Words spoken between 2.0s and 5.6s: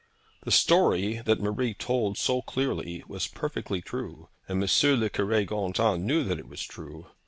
so clearly was perfectly true, and M. le Cure